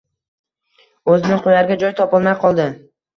O`zini 1.13 1.37
qo`yarga 1.47 1.77
joy 1.83 1.93
topolmay 1.99 2.35
qoldi 2.45 2.67